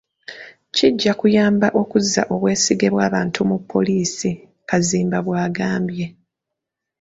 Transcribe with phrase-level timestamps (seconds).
[0.75, 4.29] "Kijja kuyamba okuzza obwesige bw’abantu mu poliisi.”
[4.69, 6.05] Kazimba bw’agambye.